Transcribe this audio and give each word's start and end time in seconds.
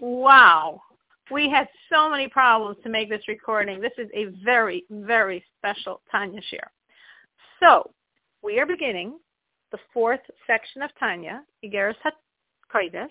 Wow. 0.00 0.80
We 1.30 1.48
had 1.48 1.68
so 1.92 2.10
many 2.10 2.26
problems 2.26 2.78
to 2.82 2.88
make 2.88 3.08
this 3.08 3.28
recording. 3.28 3.80
This 3.80 3.92
is 3.98 4.08
a 4.14 4.26
very, 4.44 4.84
very 4.90 5.44
special 5.58 6.00
Tanya 6.10 6.40
share. 6.50 6.70
So, 7.60 7.90
we 8.42 8.58
are 8.58 8.66
beginning 8.66 9.18
the 9.70 9.78
fourth 9.92 10.20
section 10.46 10.82
of 10.82 10.90
Tanya, 10.98 11.42
Igeris 11.64 11.94
HaKodesh, 12.74 13.08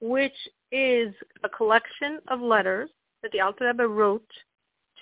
which 0.00 0.32
is 0.72 1.12
a 1.42 1.48
collection 1.48 2.20
of 2.28 2.40
letters 2.40 2.90
that 3.22 3.32
the 3.32 3.40
Alter 3.40 3.66
Rebbe 3.66 3.86
wrote 3.86 4.30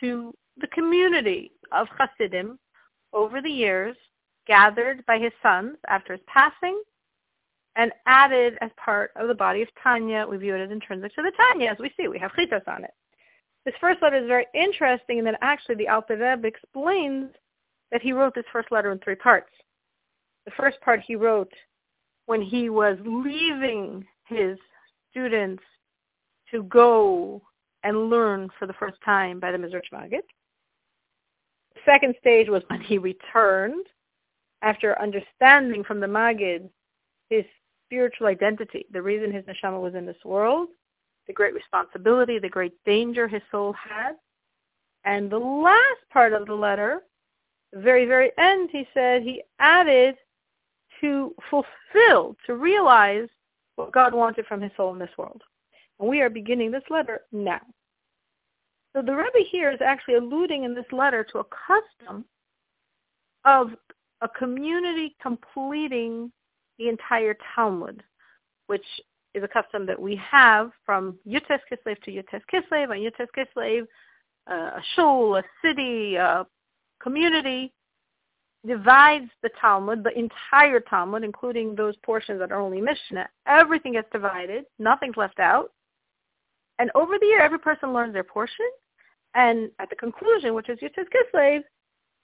to 0.00 0.34
the 0.58 0.66
community 0.68 1.52
of 1.70 1.86
Hasidim 1.98 2.58
over 3.12 3.40
the 3.40 3.50
years, 3.50 3.96
gathered 4.46 5.04
by 5.06 5.18
his 5.18 5.32
sons 5.42 5.76
after 5.88 6.14
his 6.14 6.22
passing, 6.26 6.82
and 7.77 7.93
added 8.07 8.59
as 8.61 8.70
part 8.77 9.12
of 9.16 9.29
the 9.29 9.34
body 9.34 9.62
of 9.62 9.68
Tanya. 9.82 10.27
We 10.29 10.36
view 10.36 10.54
it 10.54 10.61
as 10.61 10.71
intrinsic 10.71 11.14
to 11.14 11.22
the 11.22 11.32
Tanya, 11.36 11.71
as 11.71 11.79
we 11.79 11.93
see. 11.96 12.09
We 12.09 12.18
have 12.18 12.32
chitos 12.32 12.67
on 12.68 12.85
it. 12.85 12.93
This 13.64 13.75
first 13.80 14.03
letter 14.03 14.17
is 14.17 14.26
very 14.26 14.46
interesting, 14.54 15.18
and 15.18 15.26
then 15.26 15.36
actually 15.40 15.77
the 15.77 15.89
Alter 15.89 16.16
Rebbe 16.16 16.46
explains 16.46 17.30
that 17.90 18.03
he 18.03 18.13
wrote 18.13 18.35
this 18.35 18.44
first 18.53 18.72
letter 18.72 18.90
in 18.90 18.99
three 18.99 19.14
parts. 19.14 19.50
The 20.44 20.53
first 20.57 20.80
part 20.80 21.00
he 21.00 21.14
wrote 21.14 21.53
when 22.27 22.43
he 22.43 22.71
was 22.71 22.99
leaving 23.04 24.04
his 24.27 24.58
students 25.11 25.63
to 26.50 26.64
go 26.64 27.41
and 27.85 28.11
learn 28.11 28.49
for 28.58 28.66
the 28.66 28.72
first 28.75 28.96
time 29.04 29.41
by 29.41 29.52
the 29.52 29.58
Mezritch 29.58 29.93
Magid. 29.93 30.22
The 31.75 31.80
second 31.85 32.14
stage 32.20 32.48
was 32.48 32.62
when 32.69 32.80
he 32.80 32.98
returned 32.98 33.86
after 34.62 35.00
understanding 35.00 35.84
from 35.84 36.00
the 36.00 36.06
Magid 36.06 36.69
his 37.28 37.44
spiritual 37.92 38.27
identity, 38.27 38.86
the 38.91 39.02
reason 39.02 39.30
his 39.30 39.44
neshama 39.44 39.78
was 39.78 39.94
in 39.94 40.06
this 40.06 40.24
world, 40.24 40.69
the 41.27 41.32
great 41.32 41.52
responsibility, 41.52 42.38
the 42.38 42.48
great 42.48 42.72
danger 42.86 43.28
his 43.28 43.42
soul 43.50 43.74
had. 43.74 44.12
And 45.04 45.30
the 45.30 45.38
last 45.38 46.00
part 46.10 46.32
of 46.32 46.46
the 46.46 46.54
letter, 46.54 47.02
the 47.70 47.80
very, 47.80 48.06
very 48.06 48.30
end, 48.38 48.70
he 48.72 48.88
said 48.94 49.20
he 49.20 49.42
added 49.58 50.14
to 51.02 51.34
fulfill, 51.50 52.34
to 52.46 52.54
realize 52.54 53.28
what 53.76 53.92
God 53.92 54.14
wanted 54.14 54.46
from 54.46 54.62
his 54.62 54.72
soul 54.74 54.94
in 54.94 54.98
this 54.98 55.10
world. 55.18 55.42
And 56.00 56.08
we 56.08 56.22
are 56.22 56.30
beginning 56.30 56.70
this 56.70 56.82
letter 56.88 57.20
now. 57.30 57.60
So 58.96 59.02
the 59.02 59.14
Rebbe 59.14 59.46
here 59.50 59.70
is 59.70 59.80
actually 59.84 60.14
alluding 60.14 60.64
in 60.64 60.74
this 60.74 60.90
letter 60.92 61.24
to 61.24 61.40
a 61.40 61.44
custom 61.44 62.24
of 63.44 63.72
a 64.22 64.28
community 64.28 65.14
completing 65.20 66.32
the 66.78 66.88
entire 66.88 67.36
Talmud, 67.54 68.02
which 68.66 68.84
is 69.34 69.42
a 69.42 69.48
custom 69.48 69.86
that 69.86 70.00
we 70.00 70.16
have 70.16 70.70
from 70.84 71.18
Yud-Tes 71.26 71.60
Kislev 71.70 72.00
to 72.02 72.10
Yud-Tes 72.10 72.42
Kislev, 72.52 72.90
and 72.90 73.00
Yud-Tes 73.00 73.28
Kislev, 73.36 73.86
uh, 74.50 74.52
a 74.52 74.82
shul, 74.94 75.36
a 75.36 75.42
city, 75.64 76.16
a 76.16 76.46
community, 77.02 77.72
divides 78.66 79.30
the 79.42 79.50
Talmud, 79.60 80.04
the 80.04 80.16
entire 80.16 80.80
Talmud, 80.80 81.24
including 81.24 81.74
those 81.74 81.96
portions 82.04 82.38
that 82.38 82.52
are 82.52 82.60
only 82.60 82.80
Mishnah. 82.80 83.28
Everything 83.46 83.92
gets 83.92 84.08
divided. 84.12 84.64
Nothing's 84.78 85.16
left 85.16 85.40
out. 85.40 85.72
And 86.78 86.90
over 86.94 87.18
the 87.18 87.26
year, 87.26 87.40
every 87.40 87.58
person 87.58 87.92
learns 87.92 88.12
their 88.12 88.24
portion. 88.24 88.66
And 89.34 89.70
at 89.78 89.90
the 89.90 89.96
conclusion, 89.96 90.54
which 90.54 90.68
is 90.68 90.78
Yud-Tes 90.78 91.06
Kislev, 91.06 91.62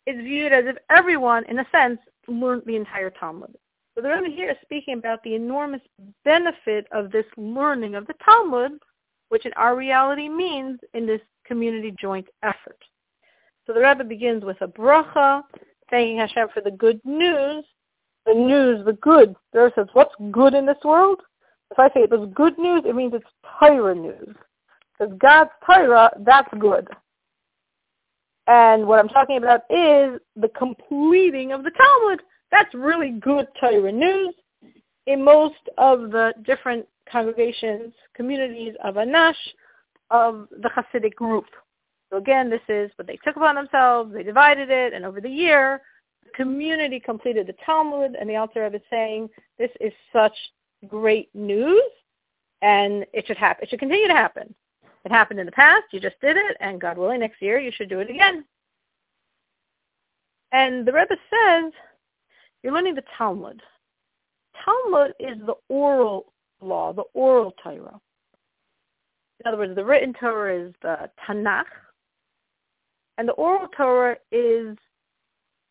is 0.07 0.17
viewed 0.17 0.53
as 0.53 0.65
if 0.67 0.77
everyone, 0.91 1.45
in 1.47 1.59
a 1.59 1.67
sense, 1.73 1.99
learned 2.29 2.63
the 2.67 2.77
entire 2.77 3.11
Talmud. 3.11 3.55
So 3.99 4.03
the 4.03 4.11
Rebbe 4.11 4.33
here 4.33 4.51
is 4.51 4.57
speaking 4.63 4.95
about 4.95 5.25
the 5.25 5.35
enormous 5.35 5.81
benefit 6.25 6.87
of 6.93 7.11
this 7.11 7.25
learning 7.37 7.97
of 7.97 8.07
the 8.07 8.15
Talmud, 8.25 8.79
which 9.29 9.45
in 9.45 9.53
our 9.55 9.75
reality 9.75 10.29
means 10.29 10.79
in 10.95 11.05
this 11.05 11.21
community 11.45 11.93
joint 12.01 12.29
effort. 12.45 12.79
So 13.67 13.73
the 13.73 13.81
Rebbe 13.81 14.05
begins 14.05 14.45
with 14.45 14.57
a 14.61 14.69
bracha, 14.69 15.43
thanking 15.91 16.19
Hashem 16.19 16.47
for 16.55 16.61
the 16.61 16.71
good 16.71 17.01
news. 17.05 17.65
The 18.25 18.35
news, 18.35 18.85
the 18.87 18.93
good. 18.93 19.35
The 19.53 19.63
Rebbe 19.63 19.73
says, 19.75 19.89
what's 19.95 20.15
good 20.31 20.55
in 20.55 20.65
this 20.65 20.79
world? 20.85 21.21
If 21.73 21.81
I 21.81 21.89
say 21.89 22.03
it 22.03 22.11
was 22.11 22.31
good 22.37 22.57
news, 22.57 22.85
it 22.87 22.95
means 22.95 23.15
it's 23.15 23.27
Torah 23.59 23.97
news. 23.97 24.37
Because 24.97 25.13
God's 25.19 25.51
Torah, 25.67 26.13
that's 26.21 26.55
good. 26.61 26.87
And 28.47 28.87
what 28.87 29.01
I'm 29.01 29.09
talking 29.09 29.39
about 29.39 29.63
is 29.69 30.21
the 30.37 30.51
completing 30.57 31.51
of 31.51 31.65
the 31.65 31.73
Talmud. 31.73 32.21
That's 32.51 32.73
really 32.75 33.11
good 33.11 33.47
Torah 33.61 33.93
news. 33.93 34.35
In 35.07 35.25
most 35.25 35.55
of 35.79 36.11
the 36.11 36.35
different 36.45 36.87
congregations, 37.11 37.95
communities 38.15 38.75
of 38.85 38.97
Anash, 38.97 39.35
of 40.11 40.49
the 40.51 40.69
Hasidic 40.69 41.15
group. 41.15 41.47
So 42.11 42.17
again, 42.17 42.49
this 42.49 42.61
is 42.69 42.91
what 42.97 43.07
they 43.07 43.19
took 43.25 43.37
upon 43.37 43.55
themselves. 43.55 44.13
They 44.13 44.23
divided 44.23 44.71
it, 44.71 44.93
and 44.93 45.05
over 45.05 45.21
the 45.21 45.31
year, 45.31 45.83
the 46.25 46.31
community 46.31 47.01
completed 47.01 47.47
the 47.47 47.55
Talmud, 47.65 48.17
and 48.19 48.29
the 48.29 48.37
Alter 48.37 48.65
Rebbe 48.65 48.77
is 48.77 48.83
saying, 48.91 49.29
this 49.59 49.71
is 49.81 49.93
such 50.13 50.33
great 50.87 51.29
news, 51.35 51.83
and 52.63 53.05
it 53.13 53.27
should 53.27 53.37
happen. 53.37 53.65
It 53.65 53.71
should 53.71 53.81
continue 53.81 54.09
to 54.09 54.15
happen. 54.15 54.55
It 55.05 55.13
happened 55.13 55.41
in 55.41 55.47
the 55.47 55.53
past. 55.53 55.85
You 55.93 56.01
just 56.01 56.21
did 56.21 56.37
it, 56.37 56.57
and 56.61 56.81
God 56.81 56.99
willing, 56.99 57.21
next 57.21 57.41
year 57.41 57.59
you 57.59 57.73
should 57.75 57.89
do 57.89 58.01
it 58.01 58.11
again. 58.11 58.45
And 60.53 60.87
the 60.87 60.93
Rebbe 60.93 61.17
says, 61.31 61.73
you're 62.63 62.73
learning 62.73 62.95
the 62.95 63.05
Talmud. 63.17 63.63
Talmud 64.65 65.13
is 65.21 65.39
the 65.47 65.55
oral 65.69 66.33
law, 66.61 66.93
the 66.93 67.05
oral 67.15 67.55
Torah. 67.63 68.01
In 69.41 69.47
other 69.47 69.59
words, 69.59 69.75
the 69.77 69.85
written 69.85 70.13
Torah 70.15 70.67
is 70.67 70.75
the 70.83 71.09
Tanakh, 71.27 71.65
and 73.19 73.29
the 73.29 73.33
oral 73.33 73.69
Torah 73.77 74.17
is 74.33 74.77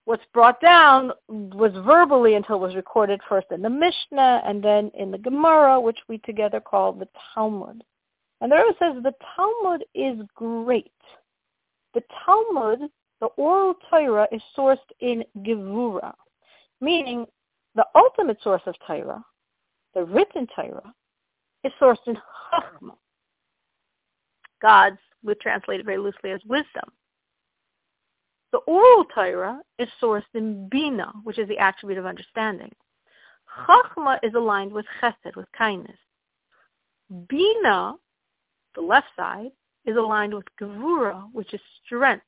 what's 0.06 0.24
brought 0.34 0.62
down 0.62 1.12
was 1.28 1.74
verbally 1.86 2.36
until 2.36 2.56
it 2.56 2.62
was 2.62 2.76
recorded 2.76 3.20
first 3.28 3.48
in 3.52 3.62
the 3.62 3.70
Mishnah 3.70 4.42
and 4.46 4.64
then 4.64 4.90
in 4.98 5.12
the 5.12 5.18
Gemara, 5.18 5.80
which 5.82 6.00
we 6.08 6.18
together 6.20 6.62
call 6.62 6.94
the 6.94 7.10
Talmud. 7.34 7.84
And 8.40 8.52
the 8.52 8.56
Rebbe 8.56 8.76
says 8.80 9.04
the 9.04 9.14
Talmud 9.36 9.84
is 9.94 10.18
great. 10.34 10.92
The 11.94 12.04
Talmud, 12.26 12.90
the 13.20 13.28
oral 13.36 13.74
Torah, 13.90 14.28
is 14.32 14.42
sourced 14.58 14.78
in 15.02 15.26
Gevura, 15.40 16.14
meaning 16.82 17.26
the 17.76 17.86
ultimate 17.96 18.38
source 18.42 18.62
of 18.66 18.76
Torah, 18.86 19.24
the 19.94 20.04
written 20.04 20.48
Torah, 20.56 20.94
is 21.64 21.72
sourced 21.82 21.98
in 22.08 22.16
Chachma. 22.16 22.96
God's, 24.62 24.98
we 25.24 25.36
translate 25.36 25.80
it 25.80 25.86
very 25.86 25.98
loosely 25.98 26.32
as 26.32 26.42
wisdom. 26.46 26.90
The 28.52 28.60
oral 28.60 29.06
Torah 29.14 29.60
is 29.78 29.90
sourced 30.02 30.24
in 30.34 30.70
Bina, 30.70 31.12
which 31.24 31.38
is 31.38 31.48
the 31.48 31.58
attribute 31.58 32.00
of 32.00 32.06
understanding. 32.06 32.72
Chachma 33.68 34.20
is 34.24 34.34
aligned 34.34 34.72
with 34.72 34.86
Chesed, 35.02 35.36
with 35.36 35.48
kindness. 35.58 35.98
Bina 37.28 37.96
the 38.78 38.82
left 38.82 39.08
side, 39.16 39.52
is 39.86 39.98
aligned 39.98 40.34
with 40.34 40.46
Gevura, 40.62 41.28
which 41.34 41.54
is 41.54 41.60
strength. 41.84 42.24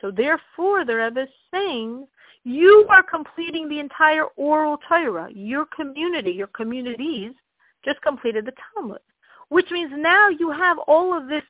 So 0.00 0.10
therefore, 0.10 0.84
the 0.84 0.96
Rebbe 0.96 1.22
is 1.22 1.28
saying, 1.52 2.06
you 2.48 2.86
are 2.88 3.02
completing 3.02 3.68
the 3.68 3.78
entire 3.78 4.24
oral 4.36 4.78
Torah. 4.88 5.28
Your 5.30 5.66
community, 5.66 6.30
your 6.30 6.46
communities, 6.48 7.32
just 7.84 8.00
completed 8.00 8.46
the 8.46 8.52
Talmud, 8.74 9.00
which 9.50 9.70
means 9.70 9.92
now 9.94 10.30
you 10.30 10.50
have 10.50 10.78
all 10.86 11.16
of 11.16 11.28
this 11.28 11.42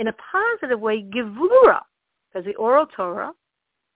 in 0.00 0.08
a 0.08 0.14
positive 0.32 0.80
way, 0.80 1.04
Gevura, 1.04 1.80
because 2.28 2.44
the 2.44 2.56
oral 2.56 2.86
Torah, 2.86 3.30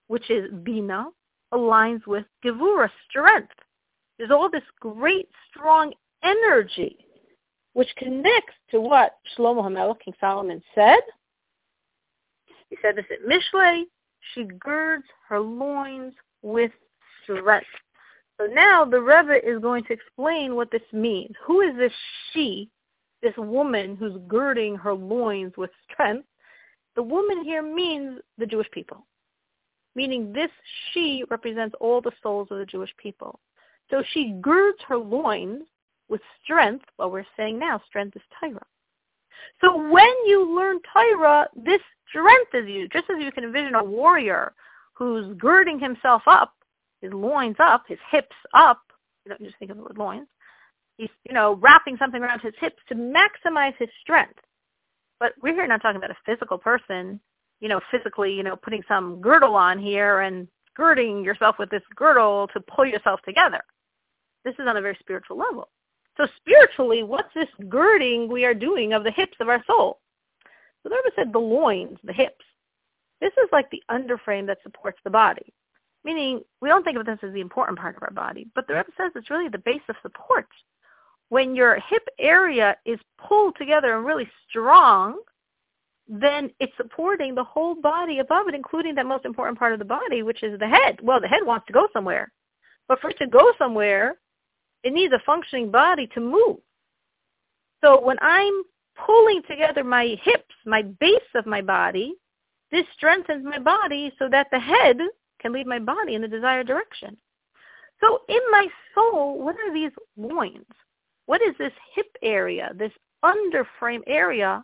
which 0.07 0.29
is 0.29 0.49
Bina, 0.63 1.07
aligns 1.53 2.07
with 2.07 2.25
Gevura, 2.45 2.89
strength. 3.09 3.51
There's 4.17 4.31
all 4.31 4.49
this 4.49 4.63
great, 4.79 5.27
strong 5.49 5.93
energy 6.23 6.97
which 7.73 7.89
connects 7.97 8.53
to 8.71 8.79
what 8.79 9.17
Shlomo 9.37 9.63
HaMelech, 9.63 9.99
King 9.99 10.13
Solomon, 10.19 10.63
said. 10.73 11.01
He 12.69 12.77
said 12.81 12.95
this 12.95 13.05
at 13.11 13.29
Mishlei, 13.29 13.83
she 14.33 14.45
girds 14.45 15.05
her 15.27 15.39
loins 15.39 16.13
with 16.47 16.71
strength. 17.23 17.67
So 18.39 18.45
now 18.45 18.85
the 18.85 19.01
Rebbe 19.01 19.45
is 19.45 19.59
going 19.59 19.83
to 19.85 19.93
explain 19.93 20.55
what 20.55 20.71
this 20.71 20.81
means. 20.93 21.35
Who 21.45 21.61
is 21.61 21.75
this 21.75 21.91
she, 22.31 22.69
this 23.21 23.33
woman 23.37 23.95
who's 23.95 24.17
girding 24.27 24.75
her 24.75 24.93
loins 24.93 25.53
with 25.57 25.71
strength? 25.91 26.27
The 26.95 27.03
woman 27.03 27.43
here 27.43 27.61
means 27.61 28.19
the 28.37 28.45
Jewish 28.45 28.69
people, 28.71 29.05
meaning 29.95 30.33
this 30.33 30.49
she 30.91 31.23
represents 31.29 31.75
all 31.79 32.01
the 32.01 32.11
souls 32.23 32.47
of 32.51 32.59
the 32.59 32.65
Jewish 32.65 32.93
people. 32.97 33.39
So 33.89 34.03
she 34.11 34.35
girds 34.41 34.77
her 34.87 34.97
loins 34.97 35.63
with 36.09 36.21
strength, 36.43 36.85
what 36.95 37.11
we're 37.11 37.25
saying 37.35 37.59
now, 37.59 37.81
strength 37.87 38.15
is 38.15 38.21
Torah. 38.39 38.65
So 39.61 39.77
when 39.89 40.13
you 40.25 40.55
learn 40.55 40.79
Torah, 40.93 41.47
this 41.55 41.81
strength 42.09 42.53
is 42.53 42.67
you. 42.67 42.87
Just 42.89 43.09
as 43.09 43.17
you 43.19 43.31
can 43.31 43.43
envision 43.43 43.75
a 43.75 43.83
warrior 43.83 44.53
who's 44.97 45.35
girding 45.37 45.79
himself 45.79 46.23
up, 46.25 46.53
his 47.01 47.13
loins 47.13 47.57
up, 47.59 47.83
his 47.87 47.99
hips 48.09 48.35
up, 48.53 48.81
you 49.25 49.29
don't 49.29 49.43
just 49.43 49.57
think 49.59 49.69
of 49.71 49.77
the 49.77 49.83
word 49.83 49.97
loins, 49.97 50.27
he's, 50.97 51.09
you 51.27 51.33
know, 51.33 51.55
wrapping 51.55 51.97
something 51.97 52.21
around 52.21 52.39
his 52.41 52.53
hips 52.59 52.77
to 52.89 52.95
maximize 52.95 53.75
his 53.77 53.89
strength. 54.01 54.39
But 55.19 55.33
we're 55.41 55.53
here 55.53 55.67
not 55.67 55.81
talking 55.81 55.97
about 55.97 56.11
a 56.11 56.17
physical 56.25 56.57
person, 56.57 57.19
you 57.59 57.69
know, 57.69 57.79
physically, 57.91 58.33
you 58.33 58.43
know, 58.43 58.55
putting 58.55 58.83
some 58.87 59.21
girdle 59.21 59.55
on 59.55 59.79
here 59.79 60.21
and 60.21 60.47
girding 60.75 61.23
yourself 61.23 61.57
with 61.59 61.69
this 61.69 61.81
girdle 61.95 62.47
to 62.53 62.59
pull 62.61 62.85
yourself 62.85 63.19
together. 63.23 63.61
This 64.45 64.53
is 64.59 64.67
on 64.67 64.77
a 64.77 64.81
very 64.81 64.97
spiritual 64.99 65.37
level. 65.37 65.69
So 66.17 66.27
spiritually, 66.37 67.03
what's 67.03 67.33
this 67.35 67.49
girding 67.69 68.27
we 68.31 68.45
are 68.45 68.53
doing 68.53 68.93
of 68.93 69.03
the 69.03 69.11
hips 69.11 69.37
of 69.39 69.49
our 69.49 69.63
soul? 69.67 69.99
So 70.81 70.89
the 70.89 70.95
Rebbe 70.95 71.15
said 71.15 71.33
the 71.33 71.39
loins, 71.39 71.97
the 72.03 72.13
hips. 72.13 72.45
This 73.21 73.33
is 73.33 73.49
like 73.51 73.69
the 73.71 73.83
underframe 73.89 74.47
that 74.47 74.59
supports 74.63 74.99
the 75.03 75.09
body. 75.09 75.53
Meaning, 76.03 76.41
we 76.61 76.69
don't 76.69 76.83
think 76.83 76.97
of 76.97 77.05
this 77.05 77.19
as 77.23 77.33
the 77.33 77.41
important 77.41 77.77
part 77.77 77.97
of 77.97 78.03
our 78.03 78.11
body, 78.11 78.47
but 78.55 78.67
the 78.67 78.75
Rebbe 78.75 78.89
says 78.97 79.11
it's 79.15 79.29
really 79.29 79.49
the 79.49 79.57
base 79.57 79.81
of 79.89 79.95
support. 80.01 80.47
When 81.29 81.55
your 81.55 81.79
hip 81.89 82.07
area 82.19 82.77
is 82.85 82.99
pulled 83.17 83.55
together 83.57 83.95
and 83.95 84.05
really 84.05 84.29
strong, 84.49 85.19
then 86.07 86.49
it's 86.59 86.71
supporting 86.77 87.35
the 87.35 87.43
whole 87.43 87.75
body 87.75 88.19
above 88.19 88.47
it, 88.47 88.55
including 88.55 88.95
that 88.95 89.05
most 89.05 89.25
important 89.25 89.59
part 89.59 89.73
of 89.73 89.79
the 89.79 89.85
body, 89.85 90.23
which 90.23 90.43
is 90.43 90.57
the 90.59 90.67
head. 90.67 90.99
Well, 91.01 91.19
the 91.19 91.27
head 91.27 91.45
wants 91.45 91.67
to 91.67 91.73
go 91.73 91.89
somewhere. 91.91 92.31
But 92.87 93.01
for 93.01 93.09
it 93.09 93.17
to 93.17 93.27
go 93.27 93.51
somewhere, 93.57 94.15
it 94.83 94.93
needs 94.93 95.13
a 95.13 95.19
functioning 95.25 95.69
body 95.69 96.07
to 96.13 96.21
move. 96.21 96.57
So 97.83 98.01
when 98.01 98.17
I'm 98.21 98.63
pulling 99.05 99.41
together 99.49 99.83
my 99.83 100.15
hips, 100.21 100.55
my 100.65 100.83
base 100.83 101.19
of 101.35 101.45
my 101.45 101.61
body, 101.61 102.15
this 102.71 102.85
strengthens 102.95 103.45
my 103.45 103.59
body 103.59 104.11
so 104.19 104.27
that 104.29 104.47
the 104.51 104.59
head 104.59 104.97
can 105.39 105.53
lead 105.53 105.67
my 105.67 105.79
body 105.79 106.15
in 106.15 106.21
the 106.21 106.27
desired 106.27 106.67
direction. 106.67 107.17
So 108.01 108.21
in 108.27 108.41
my 108.51 108.67
soul, 108.93 109.39
what 109.43 109.55
are 109.55 109.73
these 109.73 109.91
loins? 110.17 110.65
What 111.25 111.41
is 111.41 111.55
this 111.57 111.73
hip 111.95 112.07
area, 112.21 112.71
this 112.75 112.91
underframe 113.23 114.01
area 114.07 114.63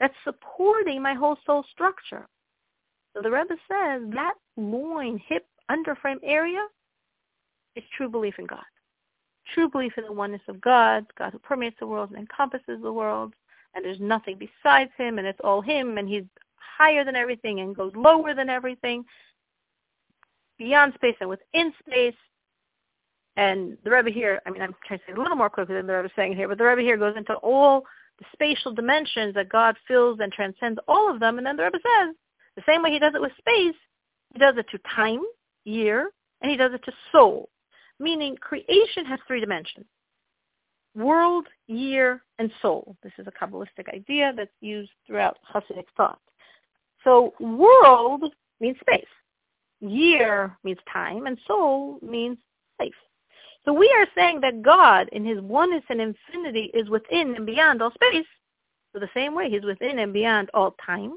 that's 0.00 0.14
supporting 0.24 1.02
my 1.02 1.14
whole 1.14 1.36
soul 1.46 1.64
structure? 1.70 2.26
So 3.14 3.22
the 3.22 3.30
Rebbe 3.30 3.54
says 3.68 4.02
that 4.14 4.34
loin, 4.56 5.20
hip, 5.26 5.46
underframe 5.70 6.18
area 6.22 6.66
is 7.76 7.84
true 7.96 8.08
belief 8.08 8.34
in 8.38 8.46
God. 8.46 8.64
True 9.54 9.68
belief 9.68 9.92
in 9.96 10.04
the 10.04 10.12
oneness 10.12 10.42
of 10.48 10.60
God, 10.60 11.06
God 11.18 11.32
who 11.32 11.38
permeates 11.38 11.76
the 11.78 11.86
world 11.86 12.10
and 12.10 12.18
encompasses 12.18 12.80
the 12.82 12.92
world, 12.92 13.34
and 13.74 13.84
there's 13.84 14.00
nothing 14.00 14.38
besides 14.38 14.90
him, 14.96 15.18
and 15.18 15.26
it's 15.26 15.40
all 15.42 15.60
him, 15.60 15.98
and 15.98 16.08
he's 16.08 16.24
higher 16.78 17.04
than 17.04 17.16
everything 17.16 17.60
and 17.60 17.76
goes 17.76 17.92
lower 17.94 18.34
than 18.34 18.48
everything, 18.48 19.04
beyond 20.58 20.94
space 20.94 21.16
and 21.20 21.28
within 21.28 21.72
space. 21.86 22.14
And 23.36 23.78
the 23.84 23.90
Rebbe 23.90 24.10
here, 24.10 24.40
I 24.46 24.50
mean, 24.50 24.62
I'm 24.62 24.74
trying 24.86 25.00
to 25.00 25.04
say 25.06 25.12
a 25.14 25.18
little 25.18 25.36
more 25.36 25.50
quickly 25.50 25.74
than 25.74 25.86
the 25.86 25.94
Rebbe 25.94 26.06
is 26.06 26.12
saying 26.14 26.36
here, 26.36 26.48
but 26.48 26.58
the 26.58 26.64
Rebbe 26.64 26.82
here 26.82 26.96
goes 26.96 27.16
into 27.16 27.34
all 27.36 27.84
the 28.18 28.24
spatial 28.32 28.72
dimensions 28.72 29.34
that 29.34 29.48
God 29.48 29.76
fills 29.88 30.18
and 30.20 30.32
transcends 30.32 30.78
all 30.86 31.10
of 31.12 31.18
them. 31.18 31.38
And 31.38 31.46
then 31.46 31.56
the 31.56 31.64
Rebbe 31.64 31.78
says, 31.78 32.14
the 32.56 32.62
same 32.66 32.82
way 32.82 32.90
he 32.90 32.98
does 32.98 33.14
it 33.14 33.20
with 33.20 33.32
space, 33.38 33.74
he 34.32 34.38
does 34.38 34.54
it 34.58 34.66
to 34.70 34.78
time, 34.94 35.22
year, 35.64 36.10
and 36.42 36.50
he 36.50 36.56
does 36.56 36.72
it 36.74 36.84
to 36.84 36.92
soul. 37.10 37.48
Meaning 37.98 38.36
creation 38.36 39.06
has 39.06 39.20
three 39.26 39.40
dimensions. 39.40 39.86
World, 40.94 41.46
year, 41.68 42.22
and 42.38 42.50
soul. 42.60 42.96
This 43.02 43.12
is 43.18 43.26
a 43.26 43.30
Kabbalistic 43.30 43.88
idea 43.94 44.32
that's 44.36 44.50
used 44.60 44.90
throughout 45.06 45.38
Hasidic 45.54 45.86
thought. 45.96 46.20
So 47.04 47.34
world 47.40 48.24
means 48.60 48.76
space. 48.80 49.04
Year 49.80 50.56
means 50.62 50.78
time, 50.92 51.26
and 51.26 51.38
soul 51.46 51.98
means 52.02 52.38
life. 52.78 52.92
So 53.64 53.72
we 53.72 53.92
are 53.96 54.06
saying 54.14 54.40
that 54.40 54.62
God, 54.62 55.08
in 55.12 55.24
his 55.24 55.40
oneness 55.40 55.84
and 55.88 56.00
infinity, 56.00 56.70
is 56.74 56.88
within 56.88 57.34
and 57.34 57.46
beyond 57.46 57.82
all 57.82 57.92
space. 57.92 58.26
So 58.92 59.00
the 59.00 59.08
same 59.14 59.34
way, 59.34 59.50
he's 59.50 59.64
within 59.64 59.98
and 59.98 60.12
beyond 60.12 60.50
all 60.54 60.76
time, 60.84 61.14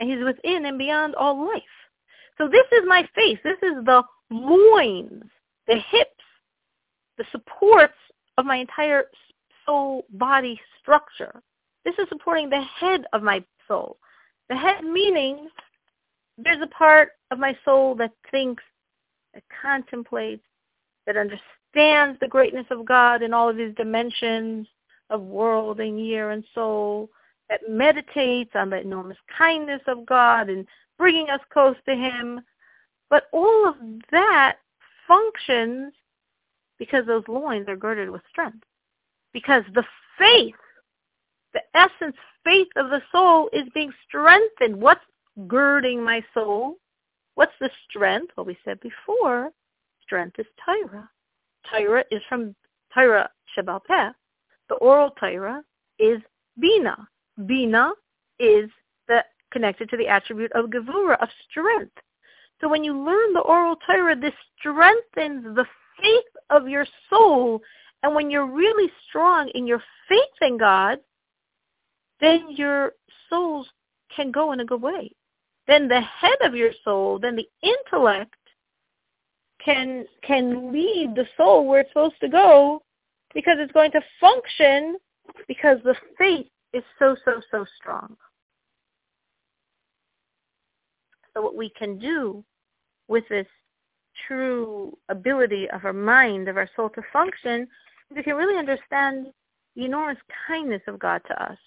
and 0.00 0.10
he's 0.10 0.24
within 0.24 0.66
and 0.66 0.78
beyond 0.78 1.14
all 1.14 1.46
life. 1.46 1.62
So 2.38 2.48
this 2.48 2.66
is 2.72 2.82
my 2.86 3.08
face. 3.14 3.38
This 3.44 3.58
is 3.62 3.84
the 3.84 4.02
loins, 4.30 5.24
the 5.66 5.76
hips, 5.76 6.10
the 7.18 7.24
supports 7.30 7.94
of 8.38 8.46
my 8.46 8.56
entire 8.56 9.04
soul 9.66 10.06
body 10.10 10.60
structure. 10.80 11.42
This 11.84 11.94
is 11.98 12.08
supporting 12.08 12.48
the 12.48 12.62
head 12.62 13.04
of 13.12 13.22
my 13.22 13.44
soul. 13.68 13.98
The 14.52 14.58
head 14.58 14.84
meaning 14.84 15.48
there's 16.36 16.60
a 16.60 16.66
part 16.66 17.12
of 17.30 17.38
my 17.38 17.56
soul 17.64 17.94
that 17.94 18.12
thinks, 18.30 18.62
that 19.32 19.42
contemplates, 19.62 20.44
that 21.06 21.16
understands 21.16 22.20
the 22.20 22.28
greatness 22.28 22.66
of 22.70 22.84
God 22.84 23.22
in 23.22 23.32
all 23.32 23.48
of 23.48 23.56
his 23.56 23.74
dimensions 23.76 24.68
of 25.08 25.22
world 25.22 25.80
and 25.80 25.98
year 25.98 26.32
and 26.32 26.44
soul, 26.54 27.08
that 27.48 27.66
meditates 27.66 28.50
on 28.54 28.68
the 28.68 28.78
enormous 28.78 29.16
kindness 29.38 29.80
of 29.86 30.04
God 30.04 30.50
and 30.50 30.66
bringing 30.98 31.30
us 31.30 31.40
close 31.50 31.76
to 31.88 31.94
him. 31.94 32.42
But 33.08 33.28
all 33.32 33.66
of 33.66 33.76
that 34.10 34.58
functions 35.08 35.94
because 36.78 37.06
those 37.06 37.24
loins 37.26 37.70
are 37.70 37.76
girded 37.76 38.10
with 38.10 38.20
strength. 38.30 38.64
Because 39.32 39.62
the 39.72 39.84
faith 40.18 40.54
the 41.52 41.62
essence, 41.74 42.16
faith 42.44 42.68
of 42.76 42.90
the 42.90 43.02
soul 43.10 43.48
is 43.52 43.64
being 43.74 43.92
strengthened. 44.06 44.80
What's 44.80 45.04
girding 45.46 46.02
my 46.04 46.22
soul? 46.34 46.76
What's 47.34 47.52
the 47.60 47.70
strength? 47.88 48.32
Well, 48.36 48.46
we 48.46 48.58
said 48.64 48.78
before, 48.80 49.50
strength 50.02 50.38
is 50.38 50.46
Torah. 50.64 51.08
Torah 51.70 52.04
is 52.10 52.20
from 52.28 52.54
Torah 52.92 53.30
Sheba'al 53.56 53.84
Peh. 53.84 54.10
The 54.68 54.74
oral 54.76 55.10
Torah 55.18 55.62
is 55.98 56.20
Bina. 56.60 57.08
Bina 57.46 57.92
is 58.38 58.70
the 59.08 59.24
connected 59.52 59.88
to 59.90 59.96
the 59.96 60.08
attribute 60.08 60.52
of 60.52 60.70
Gevura, 60.70 61.20
of 61.22 61.28
strength. 61.50 61.96
So 62.60 62.68
when 62.68 62.84
you 62.84 62.92
learn 62.92 63.32
the 63.32 63.40
oral 63.40 63.76
Torah, 63.86 64.16
this 64.16 64.34
strengthens 64.58 65.44
the 65.56 65.66
faith 66.00 66.24
of 66.50 66.68
your 66.68 66.86
soul. 67.10 67.60
And 68.02 68.14
when 68.14 68.30
you're 68.30 68.46
really 68.50 68.90
strong 69.08 69.50
in 69.54 69.66
your 69.66 69.82
faith 70.08 70.36
in 70.40 70.58
God, 70.58 70.98
then 72.22 72.46
your 72.50 72.92
souls 73.28 73.68
can 74.16 74.30
go 74.30 74.52
in 74.52 74.60
a 74.60 74.64
good 74.64 74.80
way. 74.80 75.10
Then 75.66 75.88
the 75.88 76.00
head 76.00 76.38
of 76.40 76.54
your 76.54 76.72
soul, 76.82 77.18
then 77.18 77.36
the 77.36 77.48
intellect 77.62 78.34
can 79.62 80.06
can 80.22 80.72
lead 80.72 81.14
the 81.14 81.26
soul 81.36 81.66
where 81.66 81.80
it's 81.80 81.90
supposed 81.90 82.20
to 82.20 82.28
go 82.28 82.82
because 83.34 83.56
it's 83.58 83.72
going 83.72 83.92
to 83.92 84.00
function 84.18 84.96
because 85.46 85.78
the 85.84 85.94
faith 86.18 86.46
is 86.72 86.82
so, 86.98 87.16
so, 87.24 87.40
so 87.50 87.64
strong. 87.78 88.16
So 91.34 91.42
what 91.42 91.56
we 91.56 91.70
can 91.70 91.98
do 91.98 92.44
with 93.08 93.24
this 93.28 93.46
true 94.26 94.96
ability 95.08 95.68
of 95.70 95.84
our 95.84 95.92
mind, 95.92 96.48
of 96.48 96.56
our 96.56 96.68
soul 96.76 96.90
to 96.90 97.02
function, 97.12 97.62
is 98.10 98.16
we 98.16 98.22
can 98.22 98.36
really 98.36 98.58
understand 98.58 99.28
the 99.76 99.84
enormous 99.84 100.18
kindness 100.46 100.82
of 100.86 100.98
God 100.98 101.22
to 101.28 101.42
us. 101.42 101.58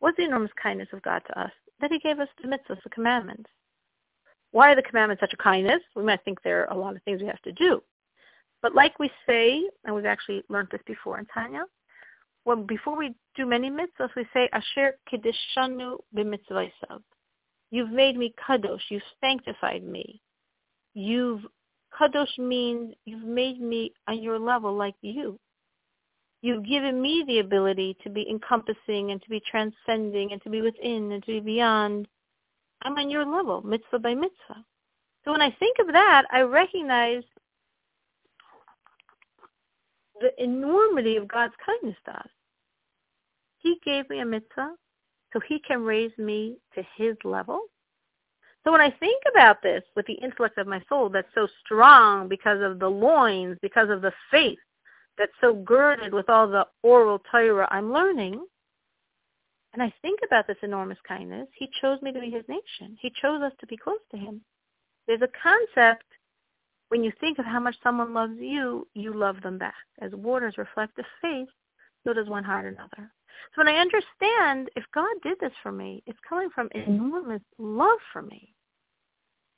What's 0.00 0.16
the 0.16 0.24
enormous 0.24 0.52
kindness 0.62 0.88
of 0.92 1.02
God 1.02 1.22
to 1.26 1.40
us? 1.40 1.50
That 1.80 1.92
he 1.92 1.98
gave 1.98 2.18
us 2.18 2.28
the 2.40 2.48
mitzvahs, 2.48 2.82
the 2.82 2.90
commandments. 2.90 3.50
Why 4.50 4.72
are 4.72 4.76
the 4.76 4.82
commandments 4.82 5.20
such 5.20 5.32
a 5.32 5.42
kindness? 5.42 5.80
We 5.94 6.02
might 6.02 6.24
think 6.24 6.42
there 6.42 6.62
are 6.62 6.76
a 6.76 6.80
lot 6.80 6.96
of 6.96 7.02
things 7.02 7.20
we 7.20 7.26
have 7.26 7.42
to 7.42 7.52
do. 7.52 7.82
But 8.62 8.74
like 8.74 8.98
we 8.98 9.10
say, 9.26 9.68
and 9.84 9.94
we've 9.94 10.06
actually 10.06 10.42
learned 10.48 10.68
this 10.72 10.80
before 10.86 11.18
in 11.18 11.26
Tanya, 11.26 11.64
when 12.44 12.66
before 12.66 12.96
we 12.96 13.14
do 13.36 13.44
many 13.44 13.70
mitzvahs, 13.70 14.14
we 14.16 14.26
say, 14.32 14.48
Asher 14.52 14.94
kedishanu 15.12 15.98
b'mitzvaysav. 16.16 17.02
You've 17.70 17.90
made 17.90 18.16
me 18.16 18.34
kadosh. 18.48 18.80
You've 18.88 19.02
sanctified 19.20 19.84
me. 19.84 20.20
You've 20.94 21.42
kadosh 21.98 22.38
means 22.38 22.94
you've 23.04 23.24
made 23.24 23.60
me 23.60 23.92
on 24.06 24.22
your 24.22 24.38
level 24.38 24.74
like 24.74 24.94
you. 25.02 25.38
You've 26.40 26.64
given 26.64 27.02
me 27.02 27.24
the 27.26 27.40
ability 27.40 27.96
to 28.04 28.10
be 28.10 28.28
encompassing 28.30 29.10
and 29.10 29.20
to 29.22 29.28
be 29.28 29.40
transcending 29.40 30.32
and 30.32 30.42
to 30.42 30.50
be 30.50 30.62
within 30.62 31.12
and 31.12 31.22
to 31.24 31.32
be 31.32 31.40
beyond. 31.40 32.06
I'm 32.82 32.96
on 32.96 33.10
your 33.10 33.26
level, 33.26 33.60
mitzvah 33.62 33.98
by 33.98 34.14
mitzvah. 34.14 34.64
So 35.24 35.32
when 35.32 35.42
I 35.42 35.50
think 35.58 35.78
of 35.80 35.88
that, 35.88 36.24
I 36.30 36.42
recognize 36.42 37.24
the 40.20 40.30
enormity 40.42 41.16
of 41.16 41.26
God's 41.26 41.54
kindness 41.64 41.96
to 42.06 42.12
us. 42.12 42.28
He 43.58 43.80
gave 43.84 44.08
me 44.08 44.20
a 44.20 44.24
mitzvah 44.24 44.74
so 45.32 45.40
he 45.40 45.58
can 45.66 45.82
raise 45.82 46.16
me 46.18 46.56
to 46.74 46.84
his 46.96 47.16
level. 47.24 47.62
So 48.64 48.72
when 48.72 48.80
I 48.80 48.90
think 48.90 49.22
about 49.30 49.60
this 49.62 49.82
with 49.96 50.06
the 50.06 50.14
intellect 50.14 50.58
of 50.58 50.66
my 50.66 50.82
soul 50.88 51.08
that's 51.08 51.28
so 51.34 51.48
strong 51.64 52.28
because 52.28 52.62
of 52.62 52.78
the 52.78 52.88
loins, 52.88 53.58
because 53.60 53.90
of 53.90 54.02
the 54.02 54.12
faith 54.30 54.58
that's 55.18 55.32
so 55.40 55.54
girded 55.54 56.14
with 56.14 56.28
all 56.28 56.48
the 56.48 56.66
oral 56.82 57.20
Torah 57.30 57.68
I'm 57.70 57.92
learning, 57.92 58.44
and 59.74 59.82
I 59.82 59.92
think 60.02 60.20
about 60.24 60.46
this 60.46 60.56
enormous 60.62 60.98
kindness, 61.06 61.48
he 61.54 61.68
chose 61.80 62.00
me 62.02 62.12
to 62.12 62.20
be 62.20 62.30
his 62.30 62.44
nation. 62.48 62.96
He 63.00 63.12
chose 63.20 63.42
us 63.42 63.52
to 63.60 63.66
be 63.66 63.76
close 63.76 64.00
to 64.10 64.16
him. 64.16 64.40
There's 65.06 65.22
a 65.22 65.28
concept 65.42 66.04
when 66.88 67.04
you 67.04 67.12
think 67.20 67.38
of 67.38 67.44
how 67.44 67.60
much 67.60 67.76
someone 67.82 68.14
loves 68.14 68.38
you, 68.38 68.86
you 68.94 69.12
love 69.12 69.42
them 69.42 69.58
back. 69.58 69.74
As 70.00 70.12
waters 70.12 70.56
reflect 70.56 70.96
the 70.96 71.04
face, 71.20 71.48
so 72.04 72.14
does 72.14 72.28
one 72.28 72.44
heart 72.44 72.64
another. 72.64 73.12
So 73.54 73.62
when 73.62 73.68
I 73.68 73.78
understand 73.78 74.70
if 74.74 74.84
God 74.94 75.14
did 75.22 75.38
this 75.40 75.52
for 75.62 75.70
me, 75.70 76.02
it's 76.06 76.18
coming 76.28 76.48
from 76.54 76.68
enormous 76.74 77.42
love 77.58 77.98
for 78.12 78.22
me. 78.22 78.54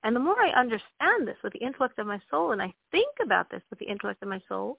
And 0.02 0.14
the 0.16 0.20
more 0.20 0.40
I 0.40 0.58
understand 0.58 1.26
this 1.26 1.36
with 1.44 1.52
the 1.52 1.64
intellect 1.64 1.98
of 1.98 2.06
my 2.06 2.20
soul 2.30 2.52
and 2.52 2.62
I 2.62 2.72
think 2.90 3.14
about 3.22 3.50
this 3.50 3.62
with 3.70 3.78
the 3.78 3.88
intellect 3.88 4.22
of 4.22 4.28
my 4.28 4.40
soul, 4.48 4.78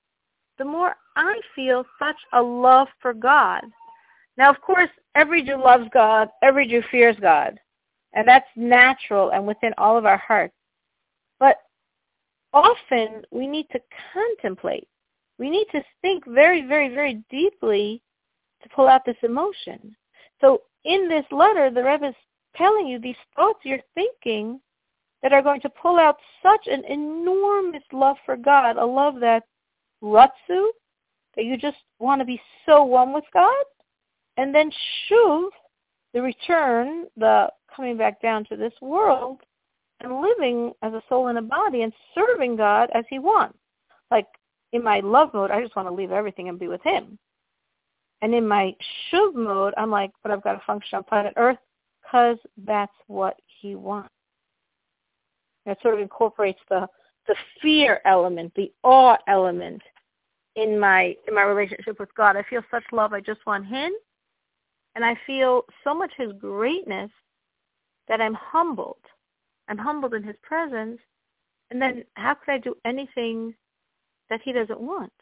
the 0.62 0.66
more 0.66 0.96
I 1.16 1.42
feel 1.56 1.84
such 1.98 2.18
a 2.34 2.42
love 2.42 2.88
for 3.02 3.16
God. 3.16 3.62
Now, 4.38 4.52
of 4.52 4.62
course, 4.62 4.92
every 5.16 5.42
Jew 5.42 5.56
loves 5.56 5.86
God. 5.92 6.30
Every 6.44 6.68
Jew 6.68 6.84
fears 6.92 7.16
God. 7.20 7.60
And 8.14 8.28
that's 8.28 8.46
natural 8.56 9.32
and 9.32 9.48
within 9.48 9.74
all 9.80 9.98
of 9.98 10.06
our 10.06 10.18
hearts. 10.20 10.54
But 11.40 11.56
often 12.54 13.24
we 13.32 13.48
need 13.48 13.66
to 13.72 13.80
contemplate. 14.14 14.88
We 15.40 15.50
need 15.50 15.66
to 15.72 15.82
think 16.04 16.26
very, 16.28 16.62
very, 16.68 16.94
very 16.94 17.24
deeply 17.32 18.04
to 18.62 18.70
pull 18.70 18.88
out 18.88 19.02
this 19.04 19.18
emotion. 19.24 19.96
So 20.42 20.62
in 20.86 21.10
this 21.10 21.26
letter, 21.32 21.72
the 21.72 21.84
Rebbe 21.84 22.10
is 22.10 22.16
telling 22.56 22.86
you 22.86 23.00
these 23.00 23.16
thoughts 23.36 23.62
you're 23.64 23.80
thinking 23.96 24.60
that 25.24 25.34
are 25.34 25.42
going 25.42 25.62
to 25.62 25.70
pull 25.70 25.98
out 25.98 26.18
such 26.44 26.68
an 26.68 26.86
enormous 26.86 27.84
love 27.92 28.18
for 28.28 28.38
God, 28.38 28.78
a 28.78 28.86
love 28.86 29.16
that 29.22 29.42
ratzu, 30.04 30.68
that 31.36 31.46
you 31.46 31.58
just 31.58 31.78
want 32.00 32.20
to 32.20 32.26
be 32.26 32.42
so 32.66 32.84
one 32.84 33.14
with 33.14 33.24
God, 33.34 33.66
and 34.38 34.54
then 34.54 34.72
shuv, 35.10 35.50
the 36.14 36.22
return, 36.22 37.06
the 37.18 37.48
coming 37.74 37.98
back 37.98 38.22
down 38.22 38.46
to 38.46 38.56
this 38.56 38.74
world, 38.82 39.40
and 40.02 40.22
living 40.22 40.74
as 40.82 40.94
a 40.94 41.04
soul 41.08 41.28
in 41.28 41.38
a 41.38 41.42
body 41.42 41.84
and 41.84 41.94
serving 42.16 42.56
God 42.56 42.90
as 42.94 43.06
he 43.10 43.20
wants. 43.20 43.58
Like 44.10 44.28
in 44.74 44.84
my 44.84 45.00
love 45.00 45.34
mode, 45.34 45.52
I 45.52 45.62
just 45.62 45.76
want 45.76 45.88
to 45.88 45.94
leave 45.94 46.12
everything 46.12 46.50
and 46.50 46.60
be 46.60 46.68
with 46.68 46.82
him. 46.82 47.18
And 48.22 48.34
in 48.34 48.48
my 48.48 48.76
shuv 49.12 49.34
mode, 49.34 49.74
I'm 49.78 49.92
like, 49.92 50.12
but 50.22 50.32
I've 50.32 50.44
got 50.44 50.54
to 50.54 50.66
function 50.66 50.98
on 50.98 51.04
planet 51.04 51.34
Earth 51.38 51.58
because 52.04 52.38
that's 52.66 52.94
what 53.08 53.38
he 53.62 53.76
wants. 53.76 54.10
That 55.66 55.82
sort 55.82 55.94
of 55.94 56.00
incorporates 56.00 56.60
the 56.70 56.88
the 57.28 57.36
fear 57.62 58.02
element, 58.06 58.52
the 58.56 58.72
awe 58.84 59.16
element 59.28 59.82
in 60.56 60.80
my 60.80 61.16
in 61.28 61.36
my 61.36 61.44
relationship 61.44 62.00
with 62.00 62.14
God. 62.16 62.36
I 62.36 62.44
feel 62.44 62.62
such 62.70 62.84
love. 62.92 63.14
I 63.14 63.22
just 63.22 63.46
want 63.46 63.66
Him, 63.66 63.92
and 64.96 65.06
I 65.06 65.18
feel 65.26 65.66
so 65.84 65.94
much 65.94 66.12
His 66.18 66.32
greatness 66.40 67.12
that 68.08 68.22
I'm 68.22 68.34
humbled. 68.34 68.98
I'm 69.68 69.78
humbled 69.78 70.14
in 70.14 70.24
His 70.24 70.36
presence, 70.44 71.00
and 71.70 71.82
then 71.82 72.04
how 72.16 72.34
could 72.34 72.52
I 72.52 72.58
do 72.58 72.76
anything 72.86 73.54
that 74.30 74.42
He 74.44 74.52
doesn't 74.52 74.80
want? 74.80 75.14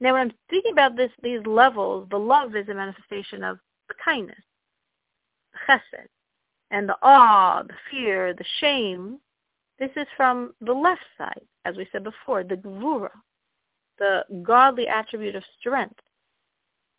Now, 0.00 0.14
when 0.14 0.22
I'm 0.22 0.32
thinking 0.48 0.72
about 0.72 0.96
this, 0.96 1.10
these 1.22 1.44
levels, 1.44 2.08
the 2.10 2.18
love 2.18 2.56
is 2.56 2.68
a 2.68 2.74
manifestation 2.74 3.44
of 3.44 3.58
the 3.88 3.94
kindness, 4.02 4.42
the 5.52 5.72
chesed, 5.74 6.06
and 6.70 6.88
the 6.88 6.96
awe, 7.02 7.62
the 7.62 7.74
fear, 7.90 8.32
the 8.32 8.44
shame, 8.60 9.18
this 9.78 9.90
is 9.96 10.06
from 10.16 10.54
the 10.60 10.72
left 10.72 11.02
side, 11.18 11.42
as 11.64 11.76
we 11.76 11.88
said 11.90 12.04
before, 12.04 12.44
the 12.44 12.56
gvura, 12.56 13.10
the 14.00 14.24
godly 14.42 14.88
attribute 14.88 15.36
of 15.36 15.44
strength. 15.60 16.00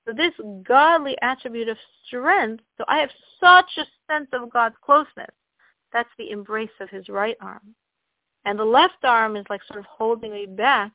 So 0.07 0.13
this 0.13 0.33
godly 0.63 1.17
attribute 1.21 1.67
of 1.67 1.77
strength, 2.05 2.63
so 2.77 2.85
I 2.87 2.99
have 2.99 3.09
such 3.39 3.69
a 3.77 3.85
sense 4.11 4.29
of 4.31 4.49
God's 4.49 4.75
closeness. 4.83 5.35
That's 5.91 6.09
the 6.17 6.31
embrace 6.31 6.69
of 6.79 6.89
his 6.89 7.09
right 7.09 7.35
arm. 7.41 7.75
And 8.45 8.57
the 8.57 8.63
left 8.63 9.03
arm 9.03 9.35
is 9.35 9.45
like 9.49 9.61
sort 9.67 9.79
of 9.79 9.85
holding 9.85 10.31
me 10.31 10.45
back, 10.45 10.91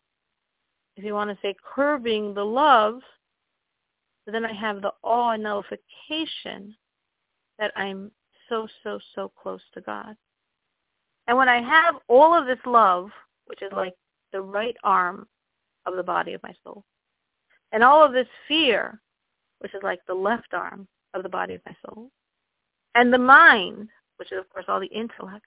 if 0.97 1.05
you 1.05 1.13
want 1.13 1.31
to 1.31 1.39
say 1.43 1.55
curbing 1.63 2.35
the 2.35 2.45
love. 2.45 3.01
But 4.25 4.33
then 4.33 4.45
I 4.45 4.53
have 4.53 4.83
the 4.83 4.93
awe 5.03 5.33
and 5.33 5.43
nullification 5.43 6.75
that 7.59 7.73
I'm 7.77 8.11
so, 8.49 8.67
so, 8.83 8.99
so 9.15 9.31
close 9.41 9.61
to 9.75 9.81
God. 9.81 10.17
And 11.29 11.37
when 11.37 11.49
I 11.49 11.61
have 11.61 11.97
all 12.09 12.35
of 12.35 12.47
this 12.47 12.59
love, 12.67 13.11
which 13.47 13.63
is 13.63 13.71
like 13.73 13.95
the 14.33 14.41
right 14.41 14.77
arm 14.83 15.29
of 15.87 15.97
the 15.97 16.03
body 16.03 16.35
of 16.35 16.43
my 16.43 16.55
soul, 16.65 16.85
and 17.73 17.83
all 17.83 18.05
of 18.05 18.13
this 18.13 18.29
fear, 18.49 19.01
which 19.61 19.75
is 19.75 19.83
like 19.83 20.01
the 20.07 20.15
left 20.15 20.53
arm 20.53 20.87
of 21.15 21.23
the 21.23 21.29
body 21.29 21.55
of 21.55 21.61
my 21.67 21.75
soul, 21.87 22.11
and 22.95 23.13
the 23.13 23.19
mind, 23.19 23.89
which 24.17 24.33
is 24.33 24.39
of 24.39 24.49
course 24.51 24.67
all 24.69 24.81
the 24.81 24.87
intellect, 24.87 25.47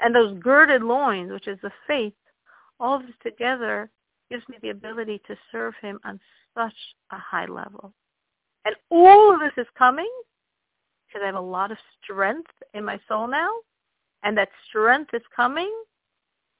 and 0.00 0.14
those 0.14 0.38
girded 0.38 0.82
loins, 0.82 1.30
which 1.30 1.48
is 1.48 1.58
the 1.62 1.72
faith, 1.86 2.14
all 2.78 2.96
of 2.96 3.02
this 3.02 3.16
together 3.22 3.90
gives 4.30 4.48
me 4.48 4.56
the 4.62 4.70
ability 4.70 5.20
to 5.26 5.36
serve 5.52 5.74
him 5.82 5.98
on 6.04 6.18
such 6.56 6.74
a 7.10 7.18
high 7.18 7.46
level. 7.46 7.92
And 8.64 8.74
all 8.90 9.34
of 9.34 9.40
this 9.40 9.52
is 9.56 9.66
coming 9.76 10.10
because 11.06 11.22
I 11.22 11.26
have 11.26 11.34
a 11.34 11.40
lot 11.40 11.72
of 11.72 11.78
strength 12.02 12.50
in 12.74 12.84
my 12.84 12.98
soul 13.08 13.26
now, 13.26 13.50
and 14.22 14.36
that 14.38 14.48
strength 14.68 15.12
is 15.12 15.22
coming 15.34 15.72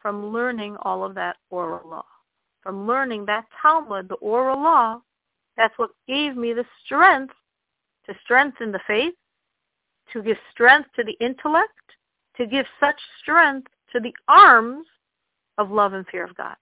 from 0.01 0.33
learning 0.33 0.77
all 0.83 1.05
of 1.05 1.15
that 1.15 1.37
oral 1.51 1.89
law, 1.89 2.05
from 2.63 2.87
learning 2.87 3.27
that 3.27 3.47
Talmud, 3.61 4.09
the 4.09 4.15
oral 4.17 4.63
law. 4.63 5.01
That's 5.57 5.77
what 5.79 5.91
gave 6.07 6.37
me 6.37 6.53
the 6.53 6.65
strength 6.85 7.35
to 8.07 8.15
strengthen 8.25 8.73
the 8.73 8.81
faith, 8.87 9.15
to 10.13 10.23
give 10.23 10.37
strength 10.51 10.89
to 10.97 11.05
the 11.05 11.17
intellect, 11.25 11.73
to 12.37 12.47
give 12.47 12.67
such 12.79 12.99
strength 13.21 13.69
to 13.93 14.01
the 14.01 14.15
arms 14.29 14.87
of 15.59 15.71
love 15.71 15.93
and 15.93 16.07
fear 16.07 16.25
of 16.25 16.35
God. 16.37 16.57